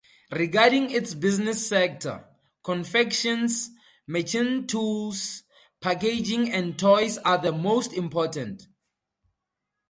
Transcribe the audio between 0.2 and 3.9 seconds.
Regarding its business sector, confections,